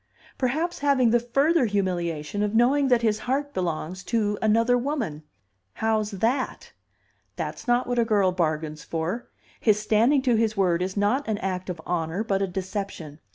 [0.35, 5.21] Perhaps having the further humiliation of knowing that his heart belongs to another woman.
[5.73, 6.71] How's that?
[7.35, 9.29] That's not what a girl bargains for.
[9.59, 13.19] His standing to his word is not an act of honor, but a deception.